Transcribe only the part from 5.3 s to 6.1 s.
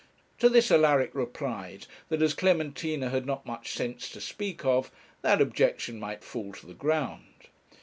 objection